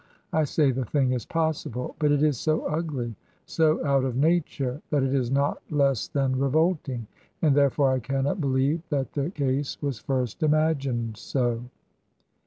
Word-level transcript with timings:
I 0.33 0.45
say 0.45 0.71
the 0.71 0.83
thing 0.83 1.11
is 1.11 1.27
possible; 1.27 1.95
but 1.99 2.11
it 2.11 2.23
is 2.23 2.39
so 2.39 2.65
ugly, 2.65 3.13
so 3.45 3.85
out 3.85 4.03
of 4.03 4.15
nature, 4.15 4.81
that 4.89 5.03
it 5.03 5.13
is 5.13 5.29
not 5.29 5.61
less 5.69 6.07
than 6.07 6.39
revolting; 6.39 7.05
and 7.43 7.55
therefore 7.55 7.91
I 7.91 7.99
cannot 7.99 8.41
believe 8.41 8.81
that 8.89 9.13
the 9.13 9.29
case 9.29 9.79
was 9.79 9.99
first 9.99 10.41
imagined 10.41 11.17
so. 11.17 11.65